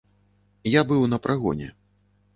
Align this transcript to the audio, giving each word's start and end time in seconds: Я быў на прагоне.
Я 0.77 0.81
быў 0.91 1.05
на 1.13 1.21
прагоне. 1.27 1.67